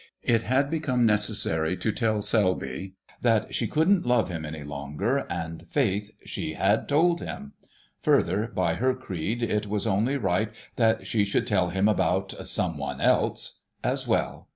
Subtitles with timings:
[0.23, 5.67] It had become necessary to tell Selby that she couldn't love him any longer, and,
[5.67, 7.53] faith, she had told him.
[8.01, 12.99] Further, by her creed, it was only right that she should tell him about Someone
[12.99, 14.49] Else as well.